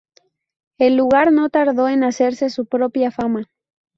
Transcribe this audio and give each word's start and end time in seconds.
El 0.79 0.97
lugar 0.97 1.31
no 1.31 1.51
tardo 1.51 1.87
en 1.87 2.03
hacerse 2.03 2.49
su 2.49 2.65
propia 2.65 3.11
fama. 3.11 3.45